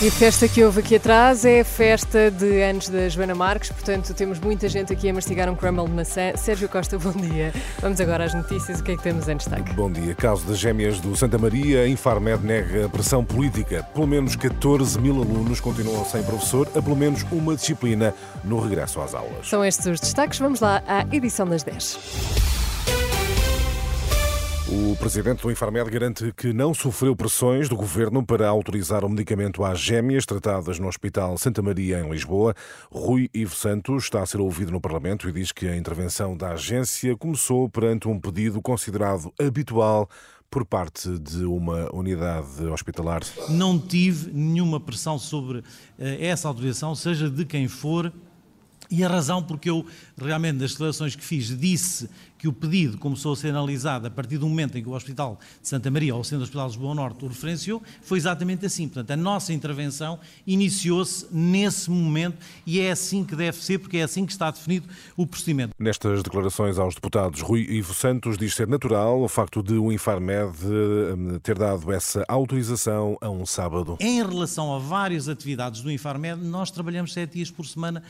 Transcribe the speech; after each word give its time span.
E 0.00 0.06
a 0.06 0.12
festa 0.12 0.46
que 0.46 0.62
houve 0.62 0.78
aqui 0.78 0.94
atrás 0.94 1.44
é 1.44 1.58
a 1.58 1.64
festa 1.64 2.30
de 2.30 2.62
anos 2.62 2.88
da 2.88 3.08
Joana 3.08 3.34
Marques, 3.34 3.70
portanto 3.70 4.14
temos 4.14 4.38
muita 4.38 4.68
gente 4.68 4.92
aqui 4.92 5.08
a 5.08 5.12
mastigar 5.12 5.50
um 5.50 5.56
crumble 5.56 5.86
de 5.86 5.90
maçã. 5.90 6.36
Sérgio 6.36 6.68
Costa, 6.68 6.96
bom 6.96 7.10
dia. 7.10 7.52
Vamos 7.80 8.00
agora 8.00 8.22
às 8.22 8.32
notícias, 8.32 8.78
o 8.78 8.84
que 8.84 8.92
é 8.92 8.96
que 8.96 9.02
temos 9.02 9.28
em 9.28 9.36
destaque? 9.36 9.72
Bom 9.72 9.90
dia. 9.90 10.14
Caso 10.14 10.46
das 10.46 10.56
gêmeas 10.56 11.00
do 11.00 11.16
Santa 11.16 11.36
Maria, 11.36 11.82
a 11.82 11.88
Infarmed 11.88 12.46
nega 12.46 12.86
a 12.86 12.88
pressão 12.88 13.24
política. 13.24 13.82
Pelo 13.92 14.06
menos 14.06 14.36
14 14.36 15.00
mil 15.00 15.16
alunos 15.16 15.58
continuam 15.58 16.04
sem 16.04 16.22
professor, 16.22 16.68
a 16.76 16.80
pelo 16.80 16.94
menos 16.94 17.26
uma 17.32 17.56
disciplina 17.56 18.14
no 18.44 18.60
regresso 18.60 19.00
às 19.00 19.14
aulas. 19.14 19.48
São 19.48 19.64
estes 19.64 19.84
os 19.84 19.98
destaques, 19.98 20.38
vamos 20.38 20.60
lá 20.60 20.80
à 20.86 21.04
edição 21.12 21.44
das 21.44 21.64
10. 21.64 22.47
O 24.80 24.94
presidente 24.94 25.42
do 25.42 25.50
Infarmed 25.50 25.90
garante 25.90 26.32
que 26.36 26.52
não 26.52 26.72
sofreu 26.72 27.16
pressões 27.16 27.68
do 27.68 27.74
governo 27.74 28.24
para 28.24 28.48
autorizar 28.48 29.04
o 29.04 29.08
medicamento 29.08 29.64
às 29.64 29.80
gêmeas 29.80 30.24
tratadas 30.24 30.78
no 30.78 30.86
Hospital 30.86 31.36
Santa 31.36 31.60
Maria, 31.60 31.98
em 31.98 32.08
Lisboa. 32.08 32.54
Rui 32.88 33.28
Ivo 33.34 33.56
Santos 33.56 34.04
está 34.04 34.22
a 34.22 34.26
ser 34.26 34.40
ouvido 34.40 34.70
no 34.70 34.80
Parlamento 34.80 35.28
e 35.28 35.32
diz 35.32 35.50
que 35.50 35.66
a 35.66 35.76
intervenção 35.76 36.36
da 36.36 36.52
agência 36.52 37.16
começou 37.16 37.68
perante 37.68 38.06
um 38.06 38.20
pedido 38.20 38.62
considerado 38.62 39.34
habitual 39.36 40.08
por 40.48 40.64
parte 40.64 41.18
de 41.18 41.44
uma 41.44 41.92
unidade 41.92 42.64
hospitalar. 42.72 43.22
Não 43.48 43.80
tive 43.80 44.30
nenhuma 44.32 44.78
pressão 44.78 45.18
sobre 45.18 45.64
eh, 45.98 46.24
essa 46.24 46.46
autorização, 46.46 46.94
seja 46.94 47.28
de 47.28 47.44
quem 47.44 47.66
for. 47.66 48.12
E 48.90 49.04
a 49.04 49.08
razão 49.08 49.42
porque 49.42 49.68
eu, 49.68 49.84
realmente, 50.16 50.58
das 50.58 50.72
declarações 50.72 51.14
que 51.14 51.24
fiz, 51.24 51.56
disse 51.58 52.08
que 52.38 52.46
o 52.46 52.52
pedido 52.52 52.96
começou 52.96 53.32
a 53.32 53.36
ser 53.36 53.48
analisado 53.48 54.06
a 54.06 54.10
partir 54.10 54.38
do 54.38 54.48
momento 54.48 54.78
em 54.78 54.82
que 54.82 54.88
o 54.88 54.92
Hospital 54.92 55.38
de 55.60 55.68
Santa 55.68 55.90
Maria, 55.90 56.14
ou 56.14 56.20
o 56.20 56.24
Centro 56.24 56.44
Hospital 56.44 56.66
de 56.68 56.76
Lisboa 56.76 56.94
Norte, 56.94 57.24
o 57.24 57.28
referenciou, 57.28 57.82
foi 58.00 58.16
exatamente 58.16 58.64
assim. 58.64 58.86
Portanto, 58.86 59.10
a 59.10 59.16
nossa 59.16 59.52
intervenção 59.52 60.20
iniciou-se 60.46 61.26
nesse 61.32 61.90
momento 61.90 62.38
e 62.64 62.80
é 62.80 62.92
assim 62.92 63.24
que 63.24 63.34
deve 63.34 63.58
ser, 63.58 63.78
porque 63.78 63.98
é 63.98 64.04
assim 64.04 64.24
que 64.24 64.32
está 64.32 64.50
definido 64.50 64.88
o 65.16 65.26
procedimento. 65.26 65.74
Nestas 65.78 66.22
declarações 66.22 66.78
aos 66.78 66.94
deputados, 66.94 67.40
Rui 67.40 67.66
Ivo 67.68 67.92
Santos 67.92 68.38
diz 68.38 68.54
ser 68.54 68.68
natural 68.68 69.20
o 69.20 69.28
facto 69.28 69.62
de 69.62 69.74
o 69.74 69.90
Infarmed 69.90 70.56
hum, 70.64 71.38
ter 71.42 71.58
dado 71.58 71.92
essa 71.92 72.24
autorização 72.28 73.18
a 73.20 73.28
um 73.28 73.44
sábado. 73.44 73.96
Em 74.00 74.22
relação 74.22 74.74
a 74.74 74.78
várias 74.78 75.28
atividades 75.28 75.80
do 75.80 75.90
Infarmed, 75.90 76.44
nós 76.44 76.70
trabalhamos 76.70 77.12
sete 77.12 77.34
dias 77.34 77.50
por 77.50 77.66
semana, 77.66 78.02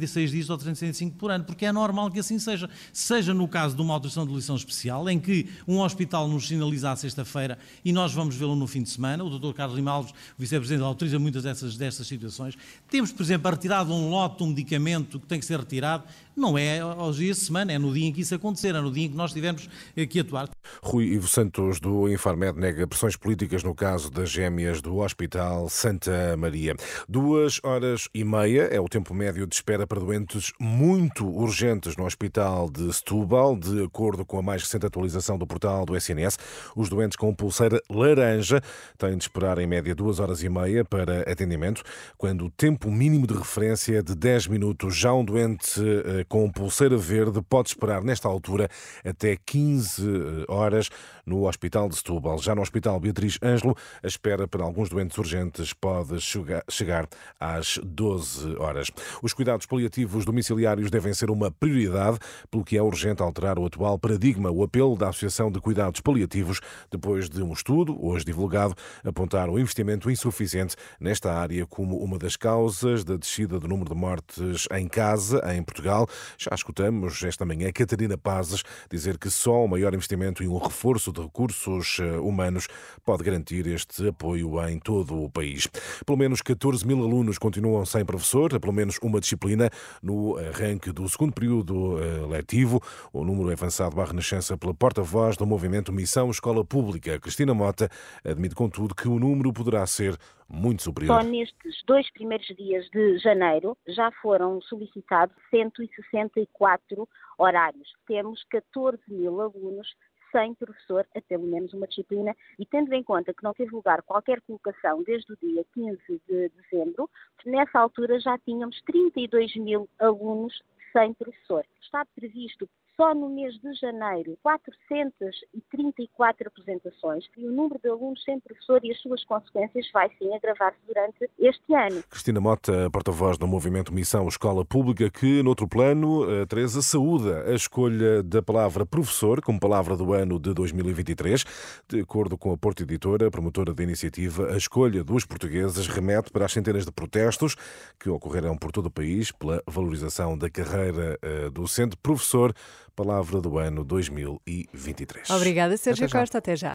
366 0.00 0.30
dias 0.30 0.50
ou 0.50 0.56
365 0.56 1.16
por 1.16 1.30
ano, 1.30 1.44
porque 1.44 1.64
é 1.64 1.72
normal 1.72 2.10
que 2.10 2.18
assim 2.18 2.38
seja. 2.38 2.68
Seja 2.92 3.34
no 3.34 3.46
caso 3.46 3.76
de 3.76 3.82
uma 3.82 3.94
autorização 3.94 4.26
de 4.26 4.32
lição 4.32 4.56
especial, 4.56 5.08
em 5.08 5.18
que 5.18 5.48
um 5.66 5.80
hospital 5.80 6.28
nos 6.28 6.48
sinaliza 6.48 6.90
à 6.90 6.96
sexta-feira 6.96 7.58
e 7.84 7.92
nós 7.92 8.12
vamos 8.12 8.36
vê-lo 8.36 8.56
no 8.56 8.66
fim 8.66 8.82
de 8.82 8.90
semana, 8.90 9.22
o 9.22 9.38
Dr. 9.38 9.54
Carlos 9.54 9.76
Lima 9.76 9.90
Alves, 9.90 10.12
o 10.12 10.14
Vice-Presidente, 10.38 10.82
autoriza 10.82 11.18
muitas 11.18 11.42
dessas, 11.42 11.76
dessas 11.76 12.06
situações. 12.06 12.56
Temos, 12.88 13.12
por 13.12 13.22
exemplo, 13.22 13.48
a 13.48 13.50
retirada 13.52 13.86
de 13.86 13.92
um 13.92 14.10
lote 14.10 14.38
de 14.38 14.44
um 14.44 14.48
medicamento 14.48 15.20
que 15.20 15.26
tem 15.26 15.38
que 15.38 15.46
ser 15.46 15.58
retirado, 15.58 16.04
não 16.36 16.56
é 16.56 16.80
aos 16.80 17.16
dias 17.16 17.38
de 17.38 17.44
semana, 17.44 17.72
é 17.72 17.78
no 17.78 17.92
dia 17.92 18.06
em 18.06 18.12
que 18.12 18.22
isso 18.22 18.34
acontecer, 18.34 18.74
é 18.74 18.80
no 18.80 18.90
dia 18.90 19.06
em 19.06 19.10
que 19.10 19.16
nós 19.16 19.32
tivermos 19.32 19.68
que 20.08 20.20
atuar. 20.20 20.48
Rui 20.82 21.04
Ivo 21.04 21.28
Santos, 21.28 21.80
do 21.80 22.08
Infarmed, 22.08 22.58
nega 22.58 22.86
pressões 22.86 23.16
políticas 23.16 23.62
no 23.62 23.74
caso 23.74 24.10
das 24.10 24.30
gêmeas 24.30 24.80
do 24.80 24.98
Hospital 24.98 25.68
Santa 25.68 26.36
Maria. 26.36 26.74
Duas 27.08 27.60
horas 27.62 28.08
e 28.14 28.24
meia 28.24 28.62
é 28.62 28.80
o 28.80 28.88
tempo 28.88 29.12
médio 29.12 29.46
de 29.46 29.54
espera 29.54 29.86
para 29.86 30.00
doentes 30.00 30.52
muito 30.58 31.28
urgentes 31.28 31.96
no 31.96 32.04
Hospital 32.04 32.70
de 32.70 32.92
Setúbal, 32.92 33.56
de 33.56 33.82
acordo 33.82 34.24
com 34.24 34.38
a 34.38 34.42
mais 34.42 34.62
recente 34.62 34.86
atualização 34.86 35.36
do 35.36 35.46
portal 35.46 35.84
do 35.84 35.96
SNS. 35.96 36.38
Os 36.76 36.88
doentes 36.88 37.16
com 37.16 37.34
pulseira 37.34 37.82
laranja 37.90 38.62
têm 38.96 39.16
de 39.16 39.24
esperar 39.24 39.58
em 39.58 39.66
média 39.66 39.94
duas 39.94 40.20
horas 40.20 40.42
e 40.42 40.48
meia 40.48 40.84
para 40.84 41.20
atendimento, 41.30 41.82
quando 42.16 42.46
o 42.46 42.50
tempo 42.50 42.90
mínimo 42.90 43.26
de 43.26 43.34
referência 43.34 43.98
é 43.98 44.02
de 44.02 44.14
10 44.14 44.46
minutos. 44.46 44.96
Já 44.96 45.12
um 45.12 45.24
doente 45.24 45.80
eh, 45.80 46.24
com 46.28 46.50
pulseira 46.50 46.96
verde 46.96 47.42
pode 47.42 47.70
esperar 47.70 48.02
nesta 48.02 48.28
altura 48.28 48.68
até 49.04 49.36
15 49.36 50.44
horas 50.48 50.59
horas 50.60 50.90
no 51.24 51.48
Hospital 51.48 51.88
de 51.88 51.96
Setúbal. 51.96 52.38
Já 52.38 52.54
no 52.54 52.62
Hospital 52.62 53.00
Beatriz 53.00 53.38
Ângelo, 53.42 53.76
a 54.02 54.06
espera 54.06 54.46
para 54.46 54.62
alguns 54.62 54.88
doentes 54.88 55.16
urgentes 55.16 55.72
pode 55.72 56.20
chegar 56.68 57.08
às 57.38 57.78
12 57.82 58.56
horas. 58.56 58.90
Os 59.22 59.32
cuidados 59.32 59.66
paliativos 59.66 60.24
domiciliários 60.24 60.90
devem 60.90 61.14
ser 61.14 61.30
uma 61.30 61.50
prioridade, 61.50 62.18
pelo 62.50 62.64
que 62.64 62.76
é 62.76 62.82
urgente 62.82 63.22
alterar 63.22 63.58
o 63.58 63.66
atual 63.66 63.98
paradigma. 63.98 64.50
O 64.50 64.62
apelo 64.62 64.96
da 64.96 65.08
Associação 65.08 65.50
de 65.50 65.60
Cuidados 65.60 66.00
Paliativos, 66.00 66.60
depois 66.90 67.28
de 67.28 67.42
um 67.42 67.52
estudo, 67.52 67.96
hoje 68.04 68.24
divulgado, 68.24 68.74
apontar 69.04 69.48
o 69.48 69.58
investimento 69.58 70.10
insuficiente 70.10 70.76
nesta 71.00 71.32
área 71.32 71.66
como 71.66 71.96
uma 71.98 72.18
das 72.18 72.36
causas 72.36 73.04
da 73.04 73.16
descida 73.16 73.58
do 73.58 73.66
número 73.66 73.94
de 73.94 73.96
mortes 73.98 74.66
em 74.72 74.86
casa, 74.86 75.42
em 75.54 75.62
Portugal. 75.62 76.06
Já 76.36 76.54
escutamos 76.54 77.22
esta 77.22 77.44
manhã 77.44 77.70
Catarina 77.72 78.18
Pazes 78.18 78.62
dizer 78.90 79.18
que 79.18 79.30
só 79.30 79.64
o 79.64 79.68
maior 79.68 79.94
investimento 79.94 80.42
em 80.42 80.48
um 80.50 80.58
reforço 80.58 81.12
de 81.12 81.20
recursos 81.20 81.98
eh, 82.00 82.18
humanos 82.18 82.68
pode 83.04 83.22
garantir 83.22 83.66
este 83.66 84.08
apoio 84.08 84.60
em 84.68 84.78
todo 84.78 85.22
o 85.22 85.30
país. 85.30 85.66
Pelo 86.04 86.18
menos 86.18 86.42
14 86.42 86.86
mil 86.86 87.02
alunos 87.02 87.38
continuam 87.38 87.84
sem 87.86 88.04
professor, 88.04 88.58
pelo 88.58 88.72
menos 88.72 88.98
uma 89.02 89.20
disciplina 89.20 89.70
no 90.02 90.36
arranque 90.36 90.92
do 90.92 91.08
segundo 91.08 91.32
período 91.32 91.98
eh, 92.02 92.26
letivo. 92.26 92.80
O 93.12 93.24
número 93.24 93.50
é 93.50 93.54
avançado 93.54 94.00
à 94.00 94.04
Renascença 94.04 94.56
pela 94.56 94.74
porta-voz 94.74 95.36
do 95.36 95.46
movimento 95.46 95.92
Missão 95.92 96.30
Escola 96.30 96.64
Pública. 96.64 97.18
Cristina 97.18 97.54
Mota 97.54 97.88
admite, 98.24 98.54
contudo, 98.54 98.94
que 98.94 99.08
o 99.08 99.18
número 99.18 99.52
poderá 99.52 99.86
ser 99.86 100.18
muito 100.48 100.82
superior. 100.82 101.22
Só 101.22 101.28
nestes 101.28 101.82
dois 101.86 102.10
primeiros 102.12 102.46
dias 102.56 102.88
de 102.90 103.18
janeiro 103.18 103.76
já 103.86 104.10
foram 104.20 104.60
solicitados 104.62 105.34
164 105.50 107.08
horários. 107.38 107.88
Temos 108.06 108.42
14 108.50 108.98
mil 109.08 109.40
alunos 109.40 109.88
sem 110.32 110.54
professor 110.54 111.06
a 111.14 111.20
pelo 111.20 111.44
menos 111.44 111.72
uma 111.72 111.86
disciplina 111.86 112.36
e 112.58 112.66
tendo 112.66 112.92
em 112.92 113.02
conta 113.02 113.34
que 113.34 113.42
não 113.42 113.54
teve 113.54 113.74
lugar 113.74 114.02
qualquer 114.02 114.40
colocação 114.42 115.02
desde 115.02 115.32
o 115.32 115.36
dia 115.36 115.64
15 115.74 116.22
de 116.28 116.48
dezembro, 116.48 117.08
nessa 117.44 117.78
altura 117.78 118.18
já 118.20 118.38
tínhamos 118.38 118.80
32 118.82 119.56
mil 119.56 119.88
alunos 119.98 120.62
sem 120.92 121.14
professor. 121.14 121.64
Está 121.80 122.04
previsto 122.14 122.68
só 123.00 123.14
no 123.14 123.30
mês 123.30 123.54
de 123.54 123.72
janeiro 123.80 124.36
434 124.42 126.48
apresentações 126.48 127.24
e 127.34 127.46
o 127.46 127.50
número 127.50 127.80
de 127.82 127.88
alunos 127.88 128.22
sem 128.22 128.38
professor 128.38 128.78
e 128.84 128.92
as 128.92 129.00
suas 129.00 129.24
consequências 129.24 129.90
vai 129.90 130.10
sim 130.18 130.34
agravar-se 130.34 130.78
durante 130.86 131.30
este 131.38 131.74
ano. 131.74 132.04
Cristina 132.10 132.42
Mota, 132.42 132.90
porta-voz 132.90 133.38
do 133.38 133.48
movimento 133.48 133.90
Missão 133.90 134.28
Escola 134.28 134.66
Pública, 134.66 135.08
que, 135.08 135.42
noutro 135.42 135.66
plano, 135.66 136.42
a 136.42 136.46
Teresa 136.46 136.82
saúda 136.82 137.50
a 137.50 137.54
escolha 137.54 138.22
da 138.22 138.42
palavra 138.42 138.84
professor 138.84 139.40
como 139.40 139.58
palavra 139.58 139.96
do 139.96 140.12
ano 140.12 140.38
de 140.38 140.52
2023. 140.52 141.42
De 141.88 142.00
acordo 142.00 142.36
com 142.36 142.52
a 142.52 142.58
Porta 142.58 142.82
Editora, 142.82 143.30
promotora 143.30 143.72
da 143.72 143.82
iniciativa, 143.82 144.52
a 144.52 144.58
escolha 144.58 145.02
dos 145.02 145.24
portugueses 145.24 145.86
remete 145.86 146.30
para 146.30 146.44
as 146.44 146.52
centenas 146.52 146.84
de 146.84 146.92
protestos 146.92 147.56
que 147.98 148.10
ocorreram 148.10 148.58
por 148.58 148.70
todo 148.70 148.86
o 148.86 148.90
país 148.90 149.32
pela 149.32 149.62
valorização 149.66 150.36
da 150.36 150.50
carreira 150.50 151.18
eh, 151.22 151.48
docente 151.48 151.96
professor 151.96 152.52
palavra 153.00 153.40
do 153.40 153.56
ano 153.56 153.82
2023. 153.82 155.30
Obrigada, 155.30 155.74
Sérgio 155.78 156.08
Costa. 156.10 156.36
Até 156.36 156.54
já. 156.54 156.68